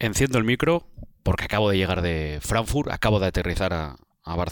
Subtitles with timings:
[0.00, 0.86] Enciendo el micro
[1.22, 3.96] porque acabo de llegar de Frankfurt, acabo de aterrizar a,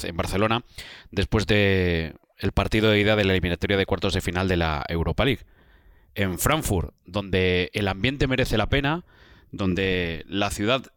[0.03, 0.63] en Barcelona
[1.11, 4.85] después de el partido de ida de la eliminatoria de cuartos de final de la
[4.89, 5.45] Europa League.
[6.15, 9.05] En Frankfurt, donde el ambiente merece la pena,
[9.51, 10.93] donde la ciudad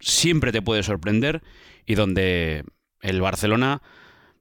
[0.00, 1.42] siempre te puede sorprender
[1.86, 2.64] y donde
[3.00, 3.82] el Barcelona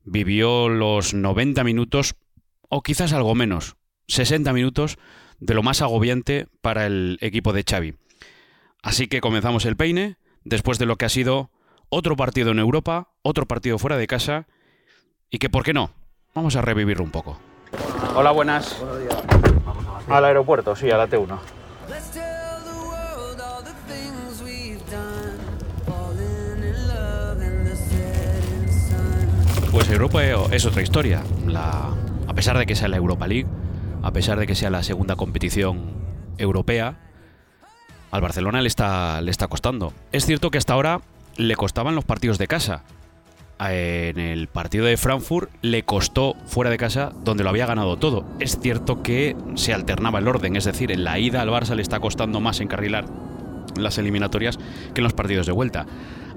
[0.04, 2.16] vivió los 90 minutos
[2.68, 3.76] o quizás algo menos,
[4.08, 4.98] 60 minutos
[5.40, 8.01] de lo más agobiante para el equipo de Xavi.
[8.84, 11.52] Así que comenzamos el peine después de lo que ha sido
[11.90, 14.48] otro partido en Europa, otro partido fuera de casa
[15.30, 15.92] y que, ¿por qué no?
[16.34, 17.38] Vamos a revivirlo un poco.
[18.16, 18.80] Hola, buenas.
[18.80, 19.18] Buenos días.
[20.10, 21.40] Al aeropuerto, sí, a la T1.
[29.72, 31.24] Pues Europa es otra historia.
[31.46, 31.96] La,
[32.28, 33.48] a pesar de que sea la Europa League,
[34.02, 35.94] a pesar de que sea la segunda competición
[36.38, 37.11] europea,
[38.12, 39.94] al Barcelona le está, le está costando.
[40.12, 41.02] Es cierto que hasta ahora
[41.38, 42.84] le costaban los partidos de casa.
[43.60, 48.26] En el partido de Frankfurt le costó fuera de casa donde lo había ganado todo.
[48.40, 51.84] Es cierto que se alternaba el orden, es decir, en la ida al Barça le
[51.84, 53.06] está costando más encarrilar
[53.78, 54.58] las eliminatorias
[54.94, 55.86] que en los partidos de vuelta.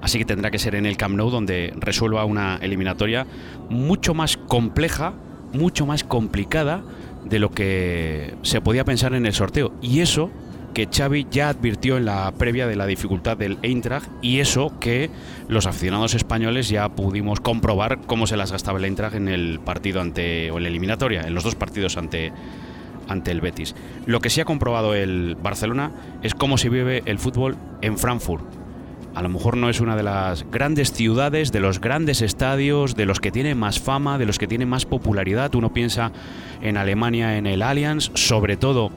[0.01, 3.25] Así que tendrá que ser en el Camp Nou donde resuelva una eliminatoria
[3.69, 5.13] mucho más compleja,
[5.51, 6.83] mucho más complicada
[7.23, 9.73] de lo que se podía pensar en el sorteo.
[9.81, 10.29] Y eso
[10.75, 15.09] que Xavi ya advirtió en la previa de la dificultad del Eintracht y eso que
[15.47, 20.01] los aficionados españoles ya pudimos comprobar cómo se las gastaba el Eintracht en el partido
[20.01, 22.33] ante o en la eliminatoria, en los dos partidos ante
[23.07, 23.73] ante el Betis.
[24.05, 25.91] Lo que sí ha comprobado el Barcelona
[26.23, 28.43] es cómo se vive el fútbol en Frankfurt.
[29.13, 33.05] A lo mejor no es una de las grandes ciudades, de los grandes estadios, de
[33.05, 35.55] los que tiene más fama, de los que tiene más popularidad.
[35.55, 36.11] Uno piensa
[36.61, 38.91] en Alemania, en el Allianz, sobre todo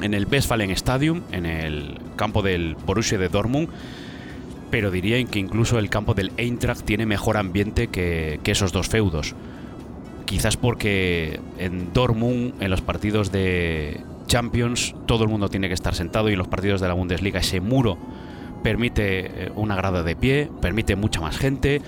[0.00, 3.68] en el Westfalen Stadium, en el campo del Borussia de Dortmund,
[4.70, 9.34] pero diría que incluso el campo del Eintracht tiene mejor ambiente que, esos dos feudos.
[10.24, 15.94] Quizás porque en Dortmund, en los partidos de Champions, todo el mundo tiene que estar
[15.94, 17.98] sentado y en los partidos de la Bundesliga ese muro
[18.62, 21.82] permite eh, una grada de pie, permite mucha más gente,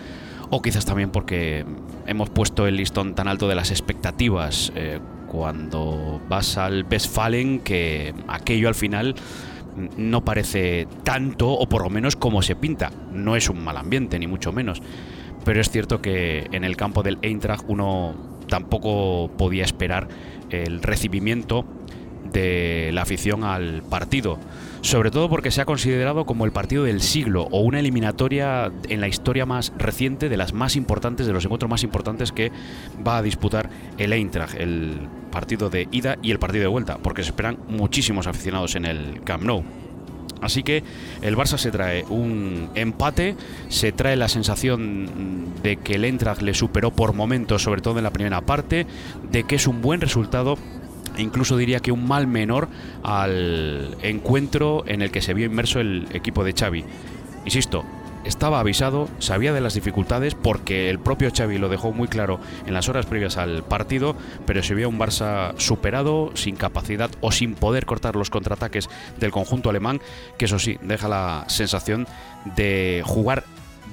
[0.50, 1.64] o quizás también porque
[2.06, 4.98] hemos puesto el listón tan alto de las expectativas eh,
[5.34, 9.16] cuando vas al Westfalen que aquello al final
[9.96, 12.92] no parece tanto o por lo menos como se pinta.
[13.12, 14.80] No es un mal ambiente, ni mucho menos.
[15.44, 18.14] Pero es cierto que en el campo del Eintracht uno
[18.48, 20.08] tampoco podía esperar
[20.50, 21.66] el recibimiento
[22.34, 24.38] de la afición al partido
[24.84, 29.00] sobre todo porque se ha considerado como el partido del siglo o una eliminatoria en
[29.00, 32.52] la historia más reciente de las más importantes, de los encuentros más importantes que
[33.04, 34.98] va a disputar el Eintracht, el
[35.32, 39.22] partido de ida y el partido de vuelta, porque se esperan muchísimos aficionados en el
[39.24, 39.64] Camp Nou.
[40.42, 40.84] Así que
[41.22, 43.36] el Barça se trae un empate,
[43.70, 48.04] se trae la sensación de que el Eintracht le superó por momentos, sobre todo en
[48.04, 48.86] la primera parte,
[49.32, 50.58] de que es un buen resultado
[51.18, 52.68] incluso diría que un mal menor
[53.02, 56.84] al encuentro en el que se vio inmerso el equipo de Xavi.
[57.44, 57.84] Insisto,
[58.24, 62.74] estaba avisado, sabía de las dificultades porque el propio Xavi lo dejó muy claro en
[62.74, 64.16] las horas previas al partido,
[64.46, 68.88] pero se vio un Barça superado, sin capacidad o sin poder cortar los contraataques
[69.20, 70.00] del conjunto alemán,
[70.38, 72.06] que eso sí, deja la sensación
[72.56, 73.44] de jugar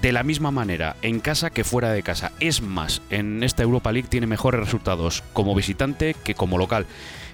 [0.01, 2.31] de la misma manera en casa que fuera de casa.
[2.39, 6.87] Es más, en esta Europa League tiene mejores resultados como visitante que como local.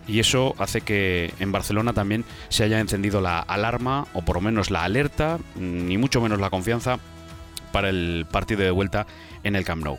[0.08, 4.42] Y eso hace que en Barcelona también se haya encendido la alarma, o por lo
[4.42, 7.00] menos la alerta, ni mucho menos la confianza,
[7.72, 9.06] para el partido de vuelta
[9.44, 9.98] en el Camp Nou.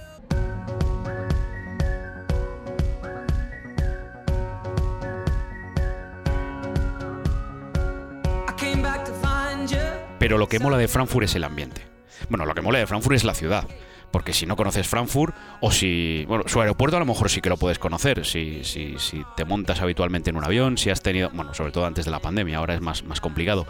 [10.18, 11.97] Pero lo que mola de Frankfurt es el ambiente.
[12.28, 13.66] Bueno, lo que mola de Frankfurt es la ciudad.
[14.10, 16.24] Porque si no conoces Frankfurt, o si.
[16.26, 18.24] Bueno, su aeropuerto a lo mejor sí que lo puedes conocer.
[18.24, 21.28] Si, si, si te montas habitualmente en un avión, si has tenido.
[21.34, 23.66] Bueno, sobre todo antes de la pandemia, ahora es más, más complicado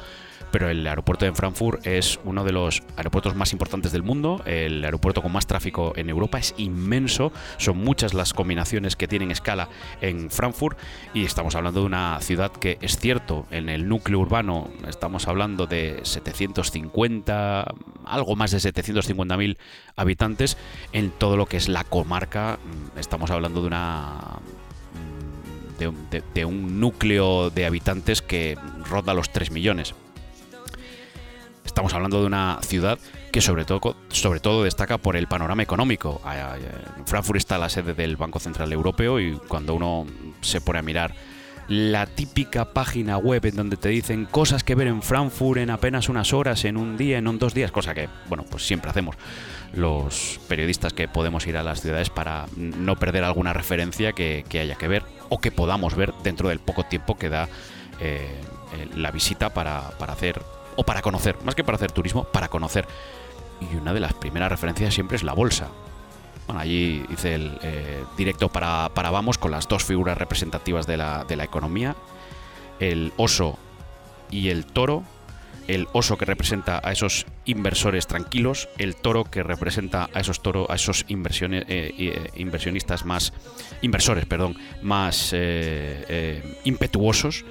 [0.50, 4.84] pero el aeropuerto de Frankfurt es uno de los aeropuertos más importantes del mundo, el
[4.84, 9.68] aeropuerto con más tráfico en Europa, es inmenso, son muchas las combinaciones que tienen escala
[10.00, 10.78] en Frankfurt
[11.14, 15.66] y estamos hablando de una ciudad que es cierto, en el núcleo urbano estamos hablando
[15.66, 17.74] de 750,
[18.04, 19.56] algo más de 750.000
[19.96, 20.56] habitantes,
[20.92, 24.40] en todo lo que es la comarca mm, estamos hablando de una
[24.94, 28.58] mm, de, un núcleo de habitantes que
[28.88, 29.94] ronda los 3 millones.
[31.78, 32.98] Estamos hablando de una ciudad
[33.30, 36.20] que sobre todo, sobre todo destaca por el panorama económico.
[36.96, 40.04] En Frankfurt está la sede del Banco Central Europeo y cuando uno
[40.40, 41.14] se pone a mirar
[41.68, 46.08] la típica página web en donde te dicen cosas que ver en Frankfurt en apenas
[46.08, 49.14] unas horas, en un día, en dos días, cosa que, bueno, pues siempre hacemos
[49.72, 54.74] los periodistas que podemos ir a las ciudades para no perder alguna referencia que, haya
[54.74, 57.48] que ver o que podamos ver dentro del poco tiempo que da
[58.00, 58.36] eh,
[58.96, 60.42] la visita para hacer
[60.78, 62.86] o para conocer, más que para hacer turismo, para conocer.
[63.60, 65.68] Y una de las primeras referencias siempre es la bolsa.
[66.46, 70.96] Bueno, allí hice el eh, directo para, para, Vamos con las dos figuras representativas de
[70.96, 71.96] la, de la economía,
[72.78, 73.58] el oso
[74.30, 75.02] y el toro.
[75.66, 80.70] El oso que representa a esos inversores tranquilos, el toro que representa a esos toro,
[80.70, 83.34] a esos inversiones, eh, eh, inversionistas más,
[83.82, 85.34] inversores, perdón, más
[86.64, 87.44] impetuosos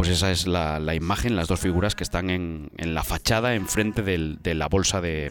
[0.00, 4.00] pues esa es la, imagen, las dos figuras que están en, en la fachada enfrente
[4.00, 5.30] de la bolsa de,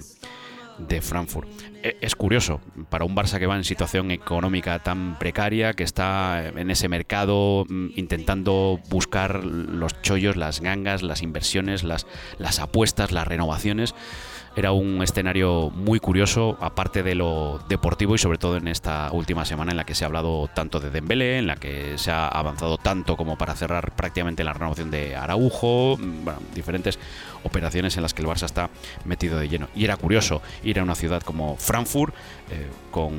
[0.78, 1.50] de Frankfurt.
[1.82, 2.62] E, es curioso,
[2.92, 7.66] para un Barça que va en situación económica tan precaria, que está en ese mercado
[7.68, 12.06] mm, intentando buscar los chollos, las gangas, las inversiones, las,
[12.38, 13.96] las apuestas, las renovaciones,
[14.56, 19.46] era un escenario muy curioso, aparte de lo deportivo y sobre todo en esta última
[19.46, 22.28] semana en la que se ha hablado tanto de Dembélé, en la que se ha
[22.28, 27.00] avanzado tanto como para cerrar prácticamente la renovación de Araujo, mm, bueno, diferentes
[27.44, 28.70] operaciones en las que el Barça está
[29.06, 29.70] metido de lleno.
[29.76, 32.14] Y era curioso ir a una ciudad como Frankfurt,
[32.52, 33.14] eh, con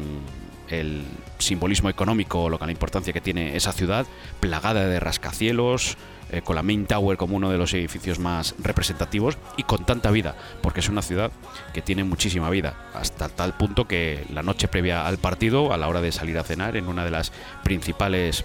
[0.68, 1.04] el
[1.38, 4.06] simbolismo económico, lo que la importancia que tiene esa ciudad,
[4.40, 5.96] plagada de rascacielos,
[6.32, 10.10] eh, con la Main Tower como uno de los edificios más representativos y con tanta
[10.10, 11.32] vida, porque es una ciudad
[11.72, 15.88] que tiene muchísima vida, hasta tal punto que la noche previa al partido, a la
[15.88, 17.32] hora de salir a cenar en una de las
[17.64, 18.44] principales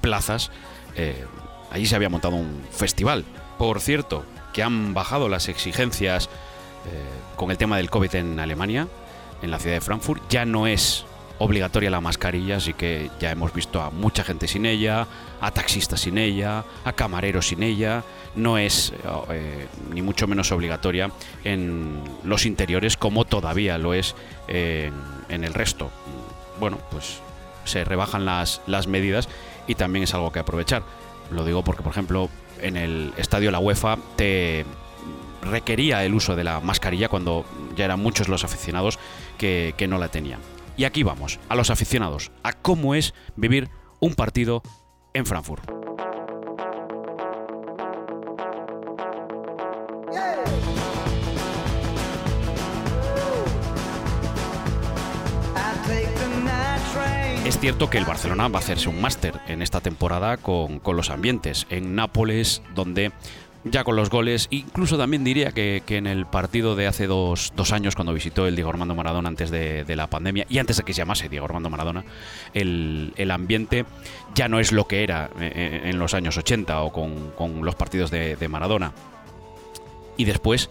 [0.00, 0.50] plazas,
[0.96, 1.24] eh,
[1.70, 3.24] allí se había montado un festival.
[3.56, 7.02] Por cierto, que han bajado las exigencias eh,
[7.36, 8.86] con el tema del COVID en Alemania,
[9.42, 11.06] en la ciudad de Frankfurt, ya no es
[11.38, 15.06] obligatoria la mascarilla, así que ya hemos visto a mucha gente sin ella,
[15.40, 18.04] a taxistas sin ella, a camareros sin ella.
[18.34, 18.92] No es
[19.30, 21.10] eh, ni mucho menos obligatoria
[21.44, 24.14] en los interiores como todavía lo es
[24.48, 24.92] en,
[25.28, 25.90] el resto.
[26.60, 27.20] Bueno, pues
[27.64, 29.28] se rebajan las, las medidas
[29.66, 30.82] y también es algo que aprovechar.
[31.30, 32.28] Lo digo porque, por ejemplo,
[32.60, 34.64] en el estadio La UEFA te
[35.42, 37.44] requería el uso de la mascarilla cuando
[37.76, 38.98] ya eran muchos los aficionados
[39.36, 40.40] que, que no la tenían.
[40.78, 44.62] Y aquí vamos, a los aficionados, a cómo es vivir un partido
[45.12, 45.68] en Frankfurt.
[57.44, 60.96] Es cierto que el Barcelona va a hacerse un máster en esta temporada con, con,
[60.96, 61.66] los ambientes.
[61.70, 63.10] En Nápoles, donde
[63.64, 64.48] ya con los goles.
[64.50, 68.70] Incluso también diría que, en el partido de hace dos, años, cuando visitó el Diego
[68.70, 72.04] Armando Maradona antes de, la pandemia, y antes de que se llamase Diego Armando Maradona,
[72.54, 73.84] el, ambiente
[74.34, 77.74] ya no es lo que era eh, eh, en los años 80 o con, los
[77.74, 78.92] partidos de, Maradona.
[80.16, 80.70] Y después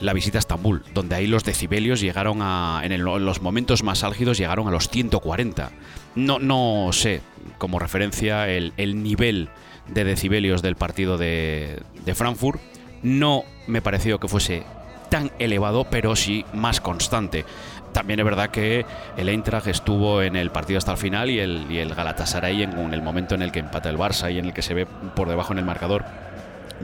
[0.00, 2.80] la visita a Estambul, donde ahí los decibelios llegaron a.
[2.84, 5.70] En, los momentos más álgidos llegaron a los 140.
[6.14, 7.20] No, no sé,
[7.58, 9.50] como referencia, el, el nivel
[9.88, 11.82] de decibelios del partido de,
[12.14, 12.60] Frankfurt.
[13.02, 14.64] No me pareció que fuese
[15.08, 17.44] tan elevado, pero sí más constante.
[17.92, 18.84] También es verdad que
[19.16, 22.92] el Eintracht estuvo en el partido hasta el final y el, y el Galatasaray en,
[22.92, 25.28] el momento en el que empata el Barça y en el que se ve por
[25.28, 26.04] debajo en el marcador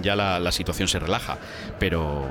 [0.01, 1.39] ya la, situación se relaja,
[1.79, 2.27] pero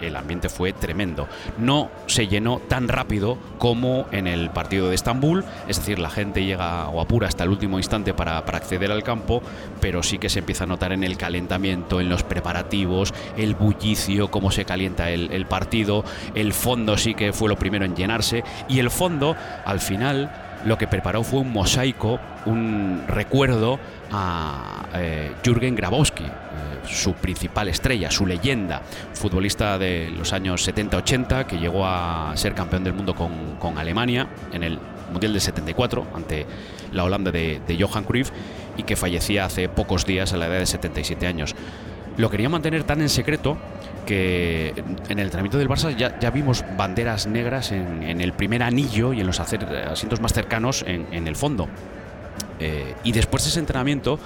[0.00, 1.28] el ambiente fue tremendo.
[1.58, 6.44] No se llenó tan rápido como en el partido de Estambul, es decir, la gente
[6.44, 9.42] llega o apura hasta el último instante para, acceder al campo,
[9.80, 14.30] pero sí que se empieza a notar en el calentamiento, en los preparativos, el bullicio,
[14.30, 16.04] cómo se calienta el, el partido,
[16.34, 20.76] el fondo sí que fue lo primero en llenarse, y el fondo, al final, lo
[20.78, 23.78] que preparó fue un mosaico, un recuerdo
[24.10, 26.30] a eh, Jürgen Grabowski, eh,
[26.86, 28.82] su principal estrella, su leyenda,
[29.14, 34.62] futbolista de los años 70-80, que llegó a ser campeón del mundo con, Alemania en
[34.64, 34.78] el
[35.12, 36.46] Mundial del 74 ante
[36.92, 38.30] la Holanda de, de Johan Cruyff
[38.76, 41.54] y que fallecía hace pocos días a la edad de 77 años.
[42.18, 43.56] Lo quería mantener tan en secreto
[44.10, 49.26] en el entrenamiento del Barça ya, vimos banderas negras en, el primer anillo y en
[49.26, 51.68] los asientos más cercanos en, el fondo.
[52.60, 54.18] Eh, y después de ese entrenamiento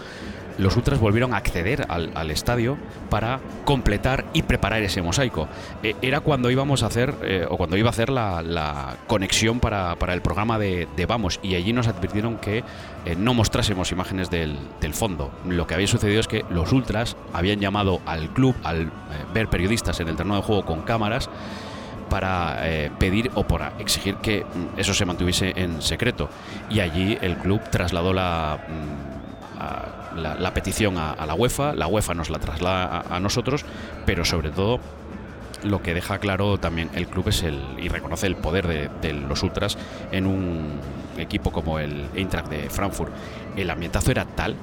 [0.58, 2.78] los ultras volvieron a acceder al, estadio
[3.10, 5.48] para completar y preparar ese mosaico.
[5.82, 9.96] E, era cuando íbamos a hacer, eh, o cuando iba a hacer la, conexión para,
[10.12, 12.64] el programa de, Vamos, y allí nos advirtieron que
[13.04, 14.58] eh, no mostrásemos imágenes del,
[14.92, 15.30] fondo.
[15.46, 18.88] Lo que había sucedido es que los ultras habían llamado al club, al eh,
[19.34, 21.28] ver periodistas en el terreno de juego con cámaras,
[22.08, 22.62] para
[22.98, 26.28] pedir o para exigir que mm, eso se mantuviese en secreto.
[26.68, 28.58] Y allí el club trasladó la.
[30.16, 33.64] La, petición a, la UEFA, la UEFA nos la traslada a, nosotros,
[34.06, 34.80] pero sobre todo
[35.64, 39.12] lo que deja claro también el club es el y reconoce el poder de, de,
[39.12, 39.78] los ultras
[40.10, 40.80] en un
[41.18, 43.12] equipo como el Eintracht de Frankfurt.
[43.56, 44.56] El ambientazo era tal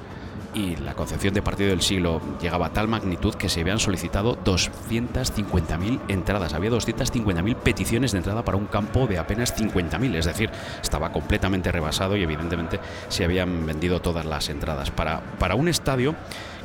[0.54, 4.36] y la concepción de partido del siglo llegaba a tal magnitud que se habían solicitado
[4.44, 6.54] 250.000 entradas.
[6.54, 10.50] Había 250.000 peticiones de entrada para un campo de apenas 50.000, es decir,
[10.82, 14.90] estaba completamente rebasado y evidentemente se habían vendido todas las entradas.
[14.90, 16.14] Para, para un estadio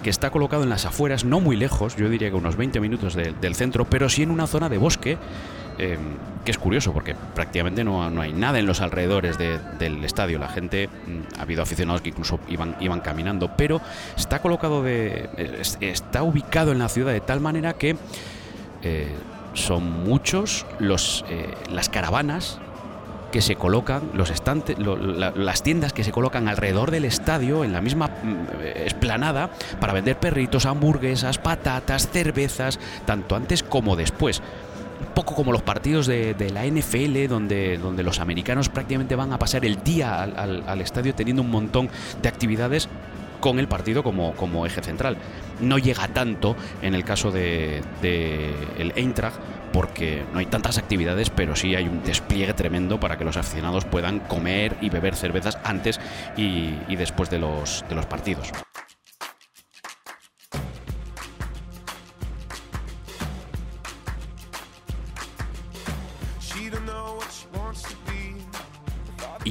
[0.03, 3.15] que está colocado en las afueras, no muy lejos, yo diría que unos 20 minutos
[3.15, 5.17] del centro, pero sí en una zona de bosque
[5.77, 5.99] Em,
[6.45, 10.37] que es curioso porque prácticamente no, no, hay nada en los alrededores del estadio.
[10.37, 13.81] La gente, mm, ha habido aficionados que incluso iban, iban caminando, pero
[14.15, 15.29] está colocado de.
[15.81, 17.97] está ubicado en la ciudad de tal manera que
[18.83, 19.07] eh,
[19.53, 22.59] son muchos los, eh, las caravanas
[23.31, 27.81] que se colocan, los estantes, las tiendas que se colocan alrededor del estadio, en la
[27.81, 29.49] misma mm, esplanada,
[29.81, 34.41] para vender perritos, hamburguesas, patatas, cervezas, tanto antes como después
[35.13, 39.65] poco como los partidos de, la NFL, donde, donde los americanos prácticamente van a pasar
[39.65, 41.89] el día al, estadio teniendo un montón
[42.21, 42.89] de actividades
[43.39, 45.17] con el partido como, eje central.
[45.61, 47.81] No llega tanto en el caso de,
[48.77, 49.37] el Eintracht
[49.71, 53.85] porque no hay tantas actividades, pero sí hay un despliegue tremendo para que los aficionados
[53.85, 55.99] puedan comer y beber cervezas antes
[56.37, 58.64] y, después de de los partidos.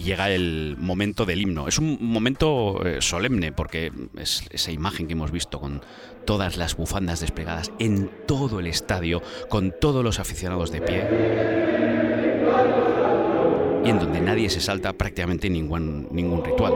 [0.05, 1.67] Llega el momento del himno.
[1.67, 5.83] Es un momento eh, solemne porque es esa imagen que hemos visto con
[6.25, 11.75] todas las bufandas desplegadas en todo el estadio, con todos los aficionados de pie
[13.85, 16.73] y en donde nadie se salta prácticamente ningún, ningún ritual.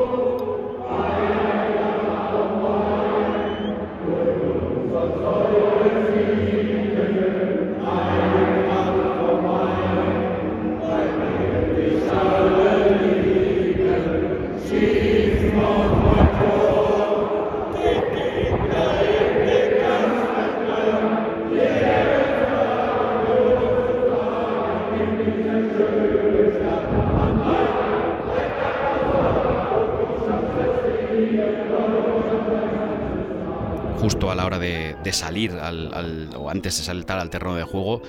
[36.51, 38.03] Antes de saltar al terreno de juego,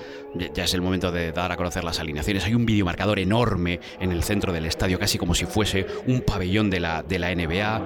[0.54, 2.44] ya es el momento de dar a conocer las alineaciones.
[2.44, 6.70] Hay un videomarcador enorme en el centro del estadio, casi como si fuese un pabellón
[6.70, 7.82] de la, de la NBA.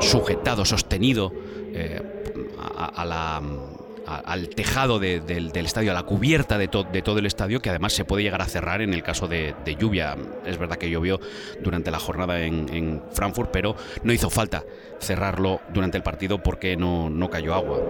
[0.00, 1.32] Sujetado, sostenido
[1.72, 2.00] eh,
[2.58, 3.40] a la
[4.16, 8.22] al tejado del estadio, a la cubierta de, todo el estadio, que además se puede
[8.22, 10.16] llegar a cerrar en el caso de, lluvia.
[10.46, 11.20] Es verdad que llovió
[11.60, 14.64] durante la jornada en, Frankfurt, pero no hizo falta
[15.00, 17.80] cerrarlo durante el partido porque no, cayó agua.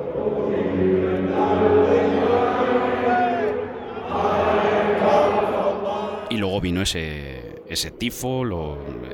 [6.31, 8.43] Y luego vino ese, tifo,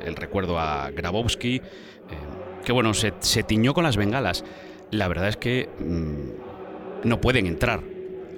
[0.04, 1.62] el recuerdo a Grabowski, eh,
[2.64, 3.12] que bueno, se,
[3.42, 4.44] tiñó con las bengalas.
[4.90, 6.47] La verdad es que mm,
[7.04, 7.82] no pueden entrar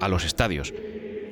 [0.00, 0.72] a los estadios.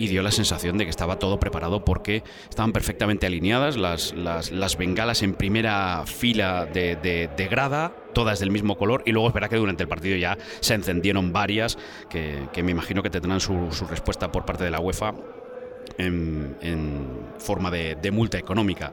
[0.00, 4.76] Y dio la sensación de que estaba todo preparado porque estaban perfectamente alineadas las, las,
[4.76, 9.82] bengalas en primera fila de, grada, todas del mismo color, y luego es que durante
[9.82, 14.44] el partido ya se encendieron varias, que, me imagino que tendrán su, su, respuesta por
[14.44, 15.14] parte de la UEFA
[15.96, 16.56] en,
[17.38, 18.92] forma de, de multa económica.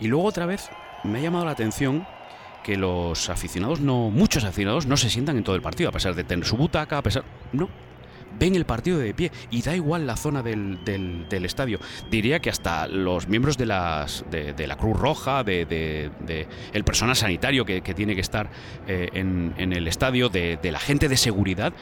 [0.00, 0.68] Y luego otra vez
[1.02, 2.06] me ha llamado la atención
[2.62, 6.14] que los aficionados no, muchos aficionados no se sientan en todo el partido, a pesar
[6.14, 7.24] de tener su butaca, a pesar.
[7.52, 7.68] No.
[8.38, 11.78] Ven el partido de pie y da igual la zona del, del, estadio.
[12.10, 16.08] Diría que hasta los miembros de, las, de, la Cruz Roja, de,
[16.72, 18.48] el personal sanitario que, tiene que estar
[18.86, 21.72] eh, en, en, el estadio, de, la gente de seguridad,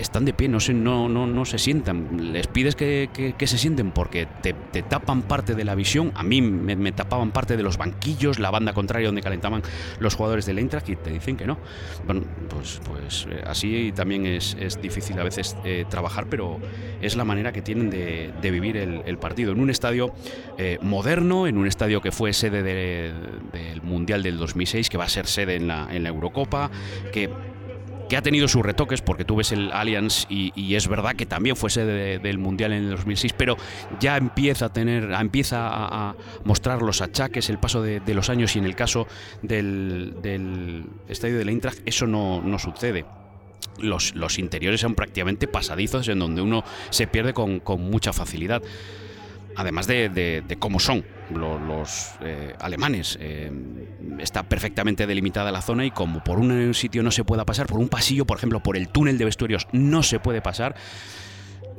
[0.00, 2.32] están de pie, no se, no, no, no se sientan.
[2.32, 6.12] Les pides que, se sienten porque te, tapan parte de la visión.
[6.14, 9.62] A mí me, tapaban parte de los banquillos, la banda contraria donde calentaban
[9.98, 11.58] los jugadores del Eintracht y te dicen que no.
[12.06, 16.58] Bueno, pues, pues eh, así también es, difícil a veces eh, trabajar, pero
[17.00, 19.52] es la manera que tienen de, vivir el, partido.
[19.52, 20.12] En un estadio
[20.58, 25.08] eh, moderno, en un estadio que fue sede del Mundial del 2006, que va a
[25.08, 26.70] ser sede en la, en la Eurocopa,
[27.12, 27.28] que
[28.10, 31.54] que ha tenido sus retoques, porque tú ves el Allianz y, es verdad que también
[31.54, 33.56] fue sede del Mundial en el 2006, pero
[34.00, 38.58] ya empieza a tener, empieza a, mostrar los achaques, el paso de, los años y
[38.58, 39.06] en el caso
[39.42, 40.12] del,
[41.08, 43.06] estadio de la Eintracht eso no, no sucede.
[43.78, 48.60] los, los, interiores son prácticamente pasadizos en donde uno se pierde con, con mucha facilidad.
[49.56, 51.04] Además de, de, cómo son
[51.34, 53.18] los, eh, alemanes.
[53.20, 53.50] Eh,
[54.18, 57.78] está perfectamente delimitada la zona y como por un sitio no se pueda pasar, por
[57.78, 60.74] un pasillo, por ejemplo, por el túnel de vestuarios no se puede pasar,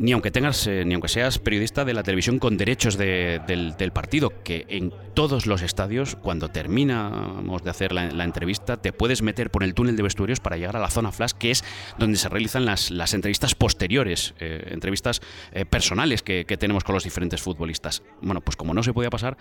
[0.02, 4.34] ni aunque tengas, eh, ni aunque seas periodista de la televisión con derechos del, partido,
[4.44, 9.64] que en todos los estadios, cuando terminamos de hacer la, entrevista, te puedes meter por
[9.64, 11.64] el túnel de vestuarios para llegar a la zona flash, que es
[12.00, 17.04] donde se realizan las, las entrevistas posteriores, eh, entrevistas eh, personales que, tenemos con los
[17.04, 18.02] diferentes futbolistas.
[18.22, 19.38] Bueno, pues como no se podía pasar,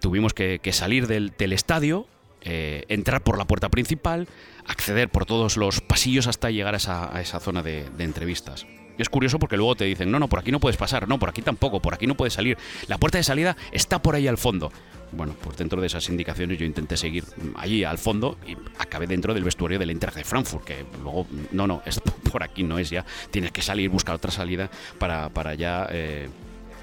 [0.00, 2.06] tuvimos que, salir del, estadio,
[2.42, 4.28] entrar por la puerta principal,
[4.66, 8.66] acceder por todos los pasillos hasta llegar a esa, zona de entrevistas.
[9.00, 11.28] Es curioso porque luego te dicen, no, no, por aquí no puedes pasar, no, por
[11.28, 12.58] aquí tampoco, por aquí no puedes salir.
[12.86, 14.70] La puerta de salida está por ahí al fondo.
[15.12, 17.24] Bueno, pues dentro de esas indicaciones yo intenté seguir
[17.56, 21.66] allí al fondo y acabé dentro del vestuario del Inter de Frankfurt, que luego, no,
[21.66, 25.54] no, es por aquí no es ya, tienes que salir, buscar otra salida para, para
[25.54, 26.28] ya eh,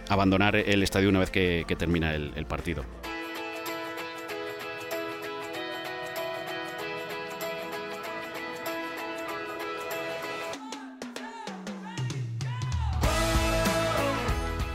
[0.10, 2.84] abandonar el estadio una vez que, termina el partido.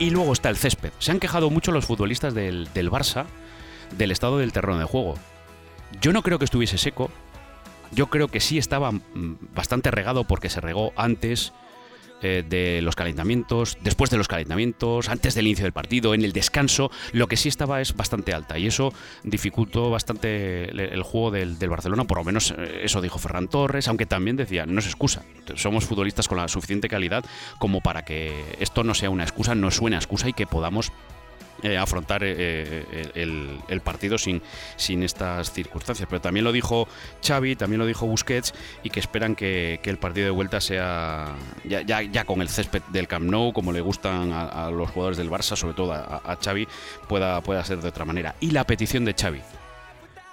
[0.03, 0.91] Y luego está el césped.
[0.99, 3.25] Se han quejado mucho los futbolistas del, Barça
[3.97, 5.15] del estado del terreno de juego.
[6.01, 7.09] Yo no creo que estuviese seco.
[7.93, 11.53] Yo creo que sí estaba mm, bastante regado porque se regó antes
[12.23, 16.33] eh, de los calentamientos, después de los calentamientos, antes del inicio del partido, en el
[16.33, 18.59] descanso, lo que sí estaba es bastante alta.
[18.59, 23.49] Y eso dificultó bastante el, juego del, Barcelona, por lo menos eh, eso dijo Ferran
[23.49, 25.23] Torres, aunque también decía, no es excusa,
[25.55, 27.25] somos futbolistas con la suficiente calidad
[27.59, 30.93] como para que esto no sea una excusa, no suene excusa y que podamos
[31.63, 34.43] eh, afrontar eh, eh, el, partido sin,
[34.77, 36.09] sin estas circunstancias.
[36.09, 36.89] Pero también lo dijo
[37.25, 38.53] Xavi, también lo dijo Busquets
[38.83, 43.07] y que esperan que, el partido de vuelta sea ya, ya, con el césped del
[43.07, 46.67] Camp Nou, como le gustan a, los jugadores del Barça, sobre todo a, a, Xavi,
[47.09, 48.35] pueda, pueda ser de otra manera.
[48.41, 49.43] Y la petición de Xavi,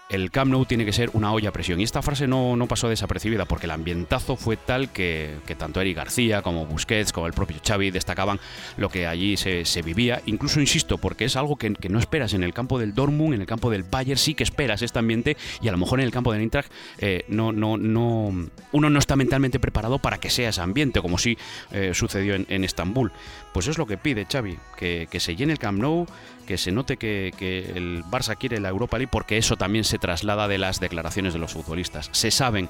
[0.09, 1.79] el Camp Nou tiene que ser una olla a presión.
[1.79, 5.97] Y esta frase no, no pasó desapercibida porque el ambientazo fue tal que, tanto Eric
[5.97, 8.39] García como Busquets, como el propio Xavi destacaban
[8.77, 10.21] lo que allí se, vivía.
[10.25, 13.47] Incluso, insisto, porque es algo que, no esperas en el campo del Dortmund, en el
[13.47, 16.34] campo del Bayern, sí que esperas este ambiente y a lo mejor en el campo
[16.34, 20.62] del Eintracht eh, no, no, no, uno no está mentalmente preparado para que sea ese
[20.62, 21.38] ambiente, como sí
[21.71, 23.12] eh, sucedió en, Estambul.
[23.53, 26.07] Pues es lo que pide Xavi, que, que se llene el Camp Nou,
[26.49, 27.31] que se note que,
[27.75, 31.38] el Barça quiere la Europa League porque eso también se traslada de las declaraciones de
[31.38, 32.09] los futbolistas.
[32.12, 32.69] Se saben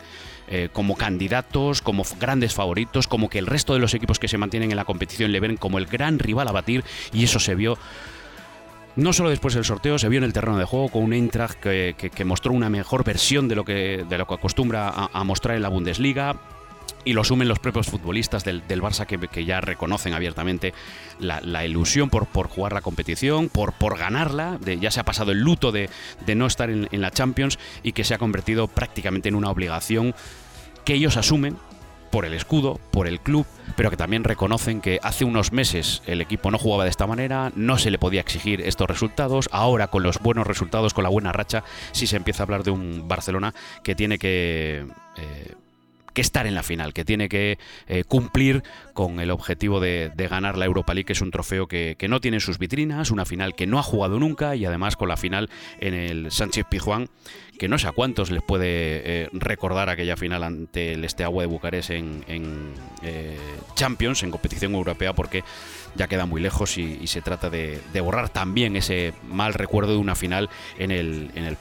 [0.50, 4.38] eh, como candidatos, como grandes favoritos, como que el resto de los equipos que se
[4.38, 7.56] mantienen en la competición le ven como el gran rival a batir y eso se
[7.56, 7.78] vio
[8.98, 11.58] no solo después del sorteo, se vio en el terreno de juego con un Eintracht
[11.62, 15.62] que, mostró una mejor versión de lo que, de lo que acostumbra a mostrar en
[15.62, 16.36] la Bundesliga
[17.06, 20.74] y lo asumen los propios futbolistas del, Barça que, ya reconocen abiertamente
[21.20, 25.32] la, ilusión por, por, jugar la competición, por, por ganarla, de, ya se ha pasado
[25.32, 25.90] el luto de,
[26.36, 30.14] no estar en, la Champions y que se ha convertido prácticamente en una obligación
[30.86, 31.58] que ellos asumen
[32.12, 36.22] por el escudo, por el club, pero que también reconocen que hace unos meses el
[36.22, 40.04] equipo no jugaba de esta manera, no se le podía exigir estos resultados, ahora con
[40.04, 43.54] los buenos resultados, con la buena racha, sí se empieza a hablar de un Barcelona
[43.84, 44.88] que tiene que...
[45.18, 45.56] Eh,
[46.20, 48.62] que estar en la final, que tiene que eh, cumplir
[48.94, 52.42] con el objetivo de, ganar la Europa League, que es un trofeo que, no tiene
[52.42, 55.94] sus vitrinas, una final que no ha jugado nunca y además con la final en
[55.94, 57.08] el Sánchez Pijuán,
[57.58, 61.48] que no sé a cuántos les puede eh, recordar aquella final ante el Esteagua de
[61.48, 62.24] Bucarest en,
[63.02, 63.38] eh,
[63.76, 65.46] Champions, en competición europea, porque
[65.96, 70.16] ya queda muy lejos y, se trata de, borrar también ese mal recuerdo de una
[70.16, 71.56] final en el, en el.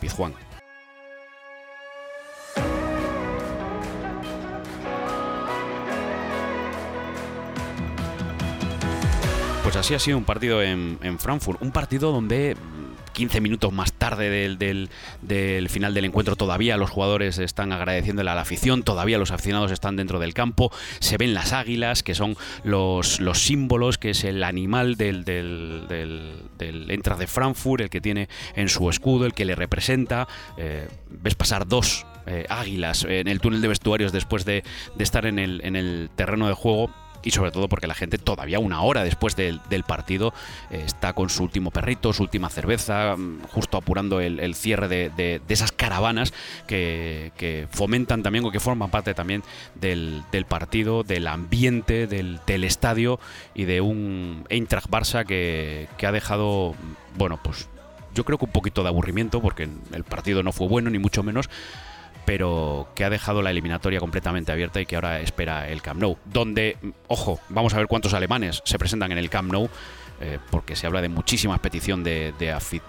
[9.78, 11.62] Así ha sido un partido en, Frankfurt.
[11.62, 12.56] Un partido donde
[13.12, 18.42] 15 minutos más tarde del, final del encuentro todavía los jugadores están agradeciéndole a la
[18.42, 23.20] afición, todavía los aficionados están dentro del campo, se ven las águilas, que son los,
[23.20, 25.86] los símbolos, que es el animal del, del,
[26.58, 30.28] del, Entra de Frankfurt, el que tiene en su escudo, el que le representa.
[30.56, 34.64] Eh, ves pasar dos eh, águilas en el túnel de vestuarios después de,
[34.96, 36.90] de estar en el, en el terreno de juego
[37.22, 40.32] y sobre todo porque la gente todavía una hora después del, partido
[40.70, 45.40] eh, está con su último perrito, su última cerveza, mm, justo apurando el, cierre de,
[45.48, 46.32] esas caravanas
[46.66, 49.42] que, fomentan también o que forman parte también
[49.74, 53.18] del, partido, del ambiente, del, estadio
[53.54, 56.74] y de un Eintracht Barça que, que ha dejado,
[57.16, 57.68] bueno, pues
[58.14, 61.22] yo creo que un poquito de aburrimiento porque el partido no fue bueno ni mucho
[61.22, 61.48] menos
[62.28, 66.18] pero que ha dejado la eliminatoria completamente abierta y que ahora espera el Camp Nou.
[66.26, 69.70] Donde, ojo, vamos a ver cuántos alemanes se presentan en el Camp Nou,
[70.20, 72.34] eh, porque se habla de muchísimas petición de,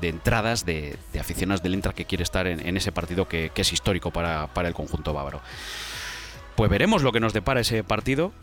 [0.01, 4.49] entradas de, aficionados del Intra que quiere estar en, ese partido que, es histórico para,
[4.53, 5.39] el conjunto bávaro.
[6.57, 8.33] Pues veremos lo que nos depara ese partido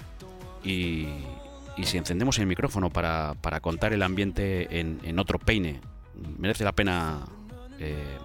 [0.65, 1.09] y,
[1.85, 5.79] si encendemos el micrófono para, contar el ambiente en, otro peine,
[6.39, 7.27] merece la pena
[7.79, 8.17] eh,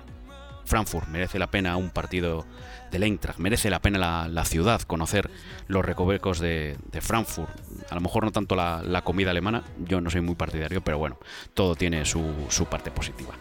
[0.72, 2.46] Frankfurt, merece la pena un partido
[2.92, 5.30] del Eintracht, merece la pena la, ciudad, conocer
[5.68, 7.50] los recovecos de, Frankfurt.
[7.90, 11.18] A lo mejor no tanto la, comida alemana, yo no soy muy partidario, pero bueno,
[11.54, 12.24] todo tiene su,
[12.70, 13.34] parte positiva.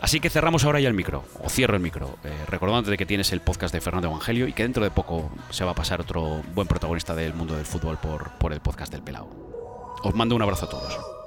[0.00, 3.06] Así que cerramos ahora ya el micro, o cierro el micro, eh, recordándote de que
[3.06, 6.00] tienes el podcast de Fernando Evangelio y que dentro de poco se va a pasar
[6.00, 9.98] otro buen protagonista del mundo del fútbol por, por el podcast del Pelao.
[10.04, 11.21] Os mando un abrazo a todos.